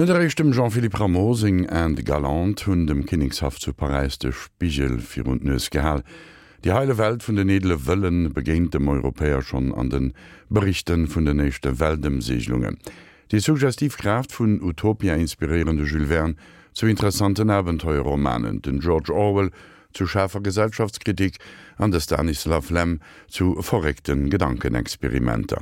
[0.00, 5.44] Nëderrechtem Jean-Philippe Ramosing en de Galant hunn dem Kiningshaft zu Parisis de Spichel fir und
[5.44, 6.02] nes gehall.
[6.64, 10.14] Die heile Welt vun de edle Wëllen begéint dem Europäer schon an den
[10.48, 12.78] Berichten vun de nechte Weltdemsiedlungen.
[13.30, 16.36] Die Suggestivkraft vun Utopia inspirierende Jules Verne
[16.72, 19.50] zu interessanten Abenteuerromanen, den George Orwell
[19.92, 21.36] zu schärfer Gesellschaftskritik
[21.76, 25.60] an der Stanislav Lem zu verrekten Gedankenexperimenter.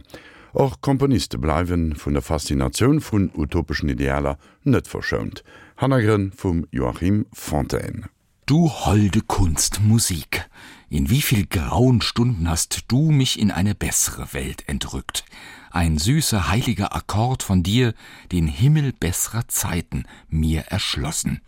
[0.52, 5.44] Och Komponiste bleiwen vun der Faszination vun utopischen Idealer net verschont.
[5.76, 8.08] Hannagren vum Joachim Fontaine.
[8.46, 10.48] Du holde Kunst Musik.
[10.88, 15.26] In wie viel grauen Stunden hast du mich in eine bessere Welt entrückt.
[15.70, 17.92] Ein süßer heiliger Akkord von dir,
[18.32, 21.42] den Himmel besserer Zeiten mir erschlossen.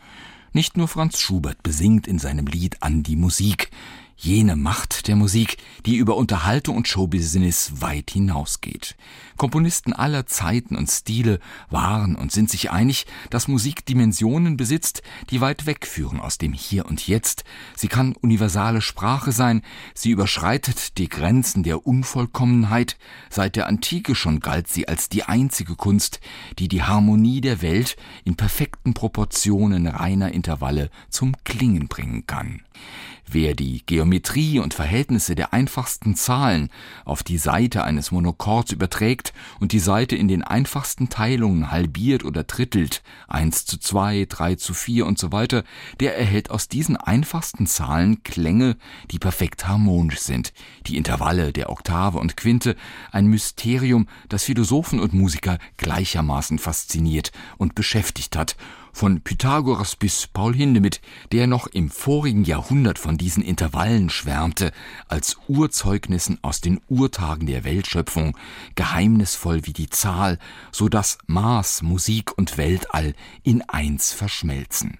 [0.53, 3.71] Nicht nur Franz Schubert besingt in seinem Lied an die Musik,
[4.23, 5.57] jene Macht der Musik,
[5.87, 8.95] die über Unterhaltung und Showbusiness weit hinausgeht.
[9.39, 15.41] Komponisten aller Zeiten und Stile waren und sind sich einig, dass Musik Dimensionen besitzt, die
[15.41, 17.45] weit wegführen aus dem Hier und Jetzt.
[17.75, 19.63] Sie kann universale Sprache sein,
[19.95, 22.99] sie überschreitet die Grenzen der Unvollkommenheit.
[23.31, 26.21] Seit der Antike schon galt sie als die einzige Kunst,
[26.59, 32.61] die die Harmonie der Welt in perfekten Proportionen reiner Intervalle zum Klingen bringen kann.
[33.33, 36.69] Wer die Geometrie und Verhältnisse der einfachsten Zahlen
[37.05, 42.43] auf die Seite eines Monokords überträgt und die Seite in den einfachsten Teilungen halbiert oder
[42.43, 45.65] drittelt, 1 zu 2, 3 zu 4 und so weiter,
[46.01, 48.77] der erhält aus diesen einfachsten Zahlen Klänge,
[49.11, 50.53] die perfekt harmonisch sind.
[50.87, 52.77] Die Intervalle der Oktave und Quinte,
[53.13, 58.57] ein Mysterium, das Philosophen und Musiker gleichermaßen fasziniert und beschäftigt hat
[58.93, 61.01] von Pythagoras bis Paul Hindemith,
[61.33, 64.73] der noch im vorigen Jahrhundert von diesen Intervallen schwärmte,
[65.09, 68.37] als Urzeugnissen aus den Urtagen der Weltschöpfung,
[68.75, 70.39] geheimnisvoll wie die Zahl,
[70.73, 74.99] so dass Maß, Musik und Weltall in eins verschmelzen.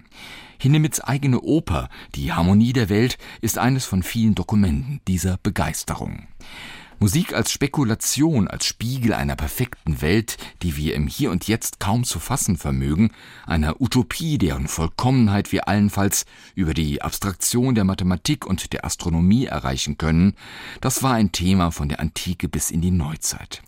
[0.61, 6.27] Hindemiths eigene Oper, die Harmonie der Welt, ist eines von vielen Dokumenten dieser Begeisterung.
[7.01, 12.03] Musik als Spekulation, als Spiegel einer perfekten Welt, die wir im Hier und Jetzt kaum
[12.03, 13.09] zu fassen vermögen,
[13.47, 19.97] einer Utopie, deren Vollkommenheit wir allenfalls über die Abstraktion der Mathematik und der Astronomie erreichen
[19.97, 20.35] können,
[20.79, 23.63] das war ein Thema von der Antike bis in die Neuzeit.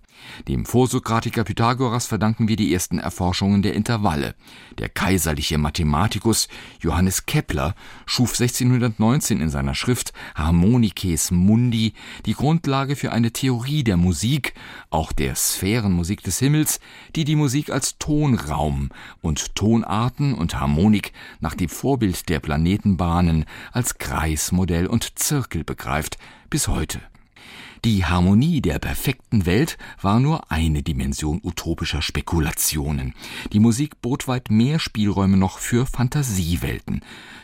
[0.47, 4.35] Dem Vorsokratiker Pythagoras verdanken wir die ersten Erforschungen der Intervalle.
[4.77, 6.47] Der kaiserliche Mathematikus
[6.79, 7.75] Johannes Kepler
[8.05, 11.93] schuf 1619 in seiner Schrift Harmonices Mundi
[12.25, 14.53] die Grundlage für eine Theorie der Musik,
[14.89, 16.79] auch der Sphärenmusik des Himmels,
[17.15, 18.89] die die Musik als Tonraum
[19.21, 26.17] und Tonarten und Harmonik nach dem Vorbild der Planetenbahnen als Kreismodell und Zirkel begreift
[26.49, 26.99] bis heute.
[27.85, 33.13] Die Harmonie der perfekten Welt war nur eine Dimension utopischer Spekulationen.
[33.51, 37.01] Die Musik bot weit mehr Spielräume noch für Fantasiewelten.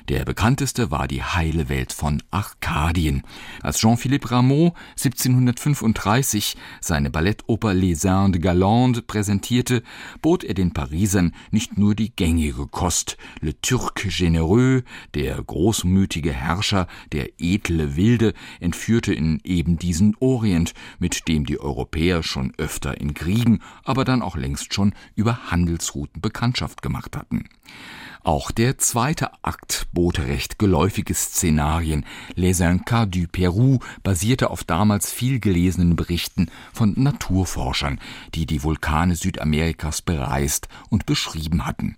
[0.08, 3.22] Der bekannteste war die heile Welt von Arkadien.
[3.62, 9.84] Als Jean-Philippe Rameau 1735 seine Ballettoper Les Indes Galandes präsentierte,
[10.22, 14.84] bot er den Parisern nicht nur die gängige Kost, le Turc généreux,
[15.14, 22.22] der großmütige Herrscher, der edle Wilde, entführte in eben diesen Orient, mit dem die Europäer
[22.22, 27.46] schon öfter in Kriegen, aber dann auch längst schon über Handelsrouten Bekanntschaft gemacht hatten.
[28.24, 32.06] Auch der zweite Akt bot recht geläufige Szenarien.
[32.35, 38.00] Les Incas du Peru basierte auf damals viel gelesenen Berichten von Naturforschern,
[38.35, 41.96] die die Vulkane Südamerikas bereist und beschrieben hatten.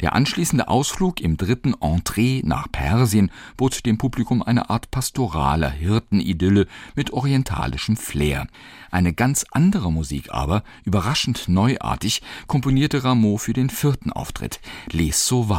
[0.00, 6.66] Der anschließende Ausflug im dritten Entree nach Persien bot dem Publikum eine Art pastoraler Hirtenidylle
[6.94, 8.46] mit orientalischem Flair.
[8.90, 14.60] Eine ganz andere Musik aber, überraschend neuartig, komponierte Rameau für den vierten Auftritt,
[14.92, 15.57] Les Sauvages.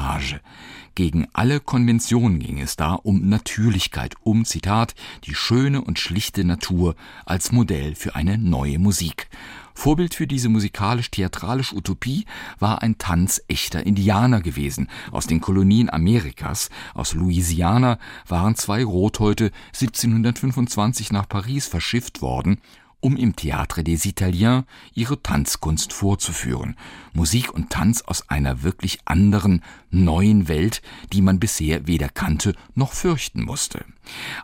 [0.95, 6.95] Gegen alle Konventionen ging es da um Natürlichkeit, um Zitat, die schöne und schlichte Natur
[7.25, 9.29] als Modell für eine neue Musik.
[9.73, 12.25] Vorbild für diese musikalisch-theatralische Utopie
[12.59, 14.89] war ein Tanz echter Indianer gewesen.
[15.11, 17.97] Aus den Kolonien Amerikas, aus Louisiana,
[18.27, 22.59] waren zwei Rothäute 1725 nach Paris verschifft worden
[23.01, 26.75] um im Theatre des Italiens ihre Tanzkunst vorzuführen.
[27.13, 30.81] Musik und Tanz aus einer wirklich anderen, neuen Welt,
[31.13, 33.85] die man bisher weder kannte noch fürchten musste.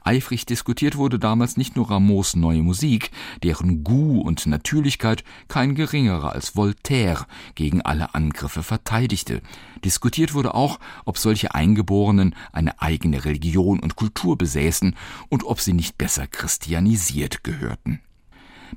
[0.03, 3.11] Eifrig diskutiert wurde damals nicht nur Ramos neue Musik,
[3.43, 7.25] deren Gu und Natürlichkeit kein geringerer als Voltaire
[7.55, 9.41] gegen alle Angriffe verteidigte.
[9.83, 14.95] Diskutiert wurde auch, ob solche Eingeborenen eine eigene Religion und Kultur besäßen
[15.29, 18.01] und ob sie nicht besser christianisiert gehörten.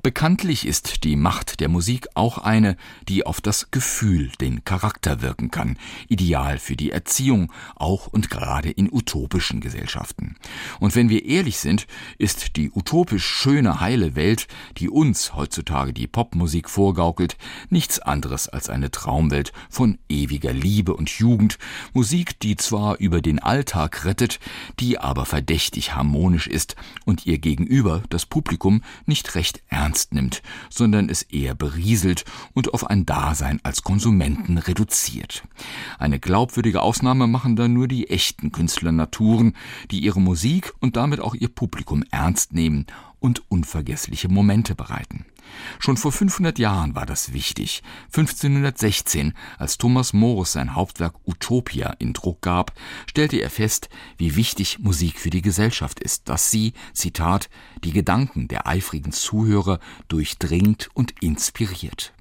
[0.02, 2.76] Bekanntlich ist die Macht der Musik auch eine,
[3.08, 5.76] die auf das Gefühl, den Charakter wirken kann,
[6.08, 10.36] ideal für die Erziehung, auch und gerade in utopischen Gesellschaften.
[10.78, 11.86] Und wenn wir ehrlich sind,
[12.16, 14.46] ist die utopisch schöne heile Welt,
[14.76, 17.36] die uns heutzutage die Popmusik vorgaukelt,
[17.68, 21.58] nichts anderes als eine Traumwelt von ewiger Liebe und Jugend,
[21.92, 24.38] Musik, die zwar über den Alltag rettet,
[24.78, 30.42] die aber verdächtig harmonisch ist und ihr gegenüber das Publikum nicht recht ernst ernst nimmt,
[30.68, 35.44] sondern es eher berieselt und auf ein Dasein als Konsumenten reduziert.
[35.98, 39.54] Eine glaubwürdige Ausnahme machen dann nur die echten Künstlernaturen,
[39.90, 42.84] die ihre Musik und damit auch ihr Publikum ernst nehmen
[43.18, 45.24] und unvergessliche Momente bereiten.
[45.78, 47.82] Schon vor 500 Jahren war das wichtig.
[48.06, 52.72] 1516, als Thomas Morris sein Hauptwerk Utopia in Druck gab,
[53.08, 57.48] stellte er fest, wie wichtig Musik für die Gesellschaft ist, dass sie, Zitat,
[57.84, 59.78] die Gedanken der eifrigen Zuhörer
[60.08, 62.12] durchdringt und inspiriert.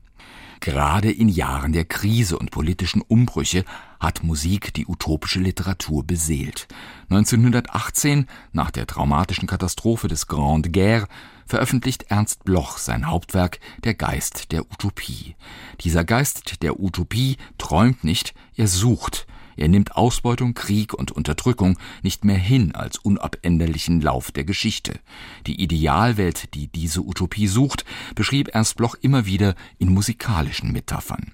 [0.60, 3.64] Gerade in Jahren der Krise und politischen Umbrüche
[4.00, 6.68] hat Musik die utopische Literatur beseelt.
[7.10, 11.08] 1918, nach der traumatischen Katastrophe des Grande Guerre,
[11.46, 15.36] veröffentlicht Ernst Bloch sein Hauptwerk Der Geist der Utopie.
[15.82, 19.26] Dieser Geist der Utopie träumt nicht, er sucht,
[19.58, 25.00] er nimmt Ausbeutung, Krieg und Unterdrückung nicht mehr hin als unabänderlichen Lauf der Geschichte.
[25.48, 27.84] Die Idealwelt, die diese Utopie sucht,
[28.16, 31.32] beschrieb Ernst Bloch immer wieder in musikalischen Metaphern.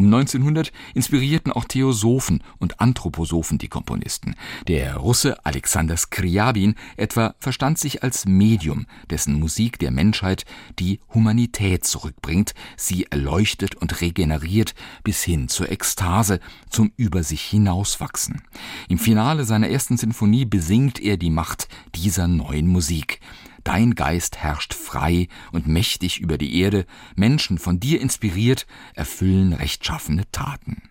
[0.00, 4.34] Um 1900 inspirierten auch Theosophen und Anthroposophen die Komponisten.
[4.66, 10.46] Der Russe Alexander Skriabin etwa verstand sich als Medium, dessen Musik der Menschheit
[10.78, 14.74] die Humanität zurückbringt, sie erleuchtet und regeneriert
[15.04, 18.40] bis hin zur Ekstase, zum über sich hinauswachsen.
[18.88, 23.20] Im Finale seiner ersten Sinfonie besingt er die Macht dieser neuen Musik.
[23.64, 30.24] Dein Geist herrscht frei und mächtig über die Erde, Menschen von dir inspiriert erfüllen rechtschaffene
[30.32, 30.89] Taten.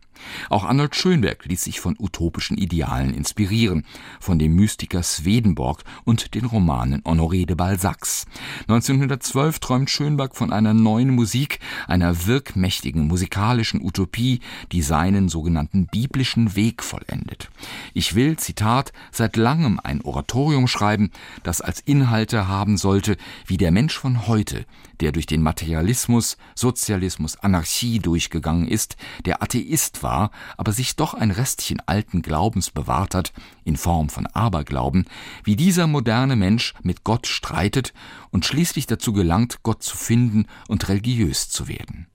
[0.50, 3.86] Auch Arnold Schönberg ließ sich von utopischen Idealen inspirieren,
[4.20, 8.26] von dem Mystiker Swedenborg und den Romanen Honoré de Balzacs.
[8.68, 14.40] 1912 träumt Schönberg von einer neuen Musik, einer wirkmächtigen musikalischen Utopie,
[14.72, 17.50] die seinen sogenannten biblischen Weg vollendet.
[17.94, 21.12] Ich will, Zitat, seit langem ein Oratorium schreiben,
[21.44, 24.66] das als Inhalte haben sollte, wie der Mensch von heute,
[25.00, 31.32] der durch den Materialismus, Sozialismus, Anarchie durchgegangen ist, der Atheist war, aber sich doch ein
[31.32, 33.32] Restchen alten Glaubens bewahrt hat,
[33.64, 35.06] in Form von Aberglauben,
[35.44, 37.94] wie dieser moderne Mensch mit Gott streitet
[38.32, 42.09] und schließlich dazu gelangt, Gott zu finden und religiös zu werden.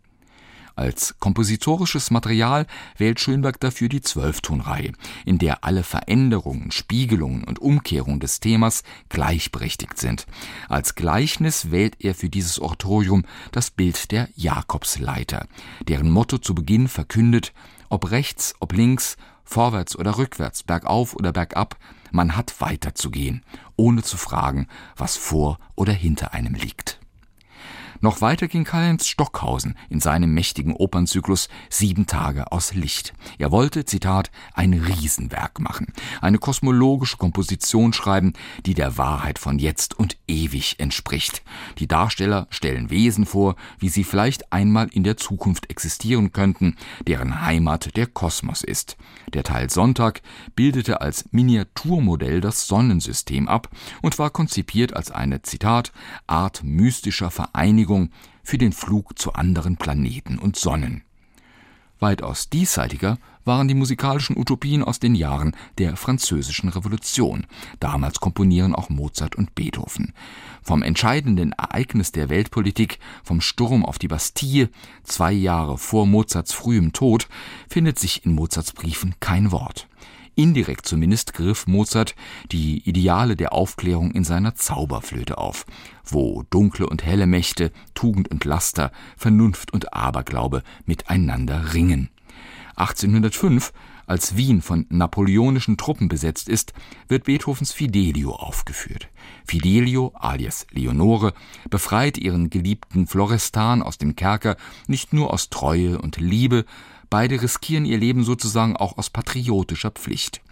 [0.76, 2.67] Als kompositorisches Material
[2.97, 4.93] wählt Schönberg dafür die Zwölftonreihe,
[5.25, 10.26] in der alle Veränderungen, Spiegelungen und Umkehrungen des Themas gleichberechtigt sind.
[10.69, 13.23] Als Gleichnis wählt er für dieses Oratorium
[13.53, 15.47] das Bild der Jakobsleiter,
[15.87, 17.53] deren Motto zu Beginn verkündet,
[17.88, 21.77] ob rechts, ob links, vorwärts oder rückwärts, bergauf oder bergab,
[22.11, 23.44] man hat weiterzugehen,
[23.77, 24.67] ohne zu fragen,
[24.97, 26.99] was vor oder hinter einem liegt.
[28.00, 33.14] Noch weiter ging Karl-Heinz Stockhausen in seinem mächtigen Opernzyklus Sieben Tage aus Licht.
[33.38, 38.32] Er wollte, Zitat, ein Riesenwerk machen, eine kosmologische Komposition schreiben,
[38.67, 41.43] die der Wahrheit von jetzt und ewig entspricht.
[41.79, 46.76] Die Darsteller stellen Wesen vor, wie sie vielleicht einmal in der Zukunft existieren könnten,
[47.06, 48.96] deren Heimat der Kosmos ist.
[49.32, 50.22] Der Teil Sonntag
[50.56, 53.69] bildete als Miniaturmodell das Sonnensystem ab
[54.03, 55.93] und war konzipiert als eine, Zitat,
[56.27, 58.08] Art mystischer Vereinigung Bewegung
[58.43, 61.03] für den Flug zu anderen Planeten und Sonnen.
[62.00, 67.46] Weitaus diesseitiger waren die musikalischen Utopien aus den Jahren der französischen Revolution.
[67.81, 70.14] Damals komponieren auch Mozart und Beethoven.
[70.62, 74.70] Vom entscheidenden Ereignis der Weltpolitik, vom Sturm auf die Bastille,
[75.03, 77.29] zwei Jahre vor Mozarts frühem Tod,
[77.69, 79.88] findet sich in Mozarts Briefen kein Wort.
[80.36, 82.14] Indirekt zumindest griff Mozart
[82.50, 85.67] die Ideale der Aufklärung in seiner Zauberflöte auf,
[86.05, 92.10] wo dunkle und helle Mächte, Tugend und Laster, Vernunft und Aberglaube miteinander ringen.
[92.76, 93.72] 1805
[94.06, 96.74] als Wien von napoleonischen Truppen besetzt ist,
[97.08, 99.08] wird Beethovens Fidelio aufgeführt.
[99.46, 101.32] Fidelio alias Leonore
[101.70, 106.67] befreit ihren geliebten Florestan aus dem Kerker nicht nur aus Treue und Liebe,
[107.11, 110.43] Beide riskieren ihr Leben sozusagen auch aus patriotischer Pflicht.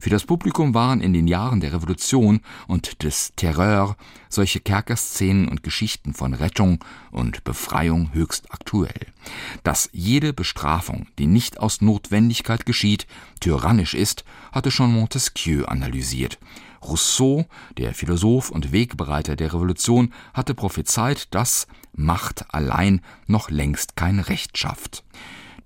[0.00, 3.96] Für das Publikum waren in den Jahren der Revolution und des Terreur
[4.28, 9.06] solche Kerkerszenen und Geschichten von Rettung und Befreiung höchst aktuell.
[9.64, 13.08] Dass jede Bestrafung, die nicht aus Notwendigkeit geschieht,
[13.40, 16.38] tyrannisch ist, hatte schon Montesquieu analysiert.
[16.80, 17.46] Rousseau,
[17.76, 24.56] der Philosoph und Wegbereiter der Revolution, hatte prophezeit, dass Macht allein noch längst kein Recht
[24.56, 25.02] schafft.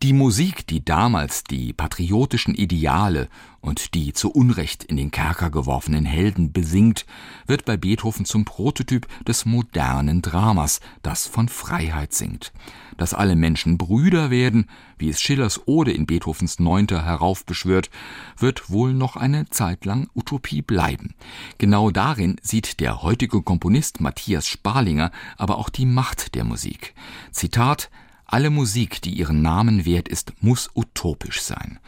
[0.03, 3.29] Die Musik, die damals die patriotischen Ideale
[3.61, 7.07] und die zu Unrecht in den Kerker geworfenen Helden besingt,
[7.47, 12.53] wird bei Beethoven zum Prototyp des modernen Dramas, das von Freiheit singt.
[12.97, 14.67] Dass alle Menschen Brüder werden,
[14.99, 17.89] wie es Schillers Ode in Beethovens Neunter heraufbeschwört,
[18.37, 21.15] wird wohl noch eine Zeit lang Utopie bleiben.
[21.59, 26.93] Genau darin sieht der heutige Komponist Matthias Sparlinger aber auch die Macht der Musik.
[27.31, 27.89] Zitat
[28.33, 31.79] alle Musik, die ihren Namen wert ist, muss utopisch sein.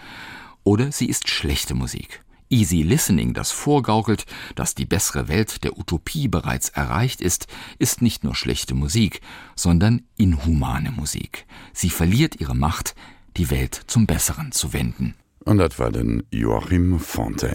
[0.63, 2.23] Oder sie ist schlechte Musik.
[2.51, 7.47] Easy Listening, das vorgaukelt, dass die bessere Welt der Utopie bereits erreicht ist,
[7.79, 9.23] ist nicht nur schlechte Musik,
[9.57, 11.47] sondern inhumane Musik.
[11.73, 12.95] Sie verliert ihre Macht,
[13.39, 15.15] die Welt zum Besseren zu wenden.
[15.45, 17.51] Und dat war den Joachim Fonte.